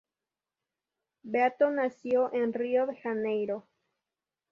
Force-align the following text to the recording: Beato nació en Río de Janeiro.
Beato 1.21 1.69
nació 1.69 2.33
en 2.33 2.53
Río 2.53 2.87
de 2.87 2.95
Janeiro. 2.95 3.67